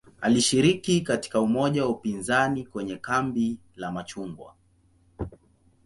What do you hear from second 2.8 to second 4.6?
"kambi la machungwa".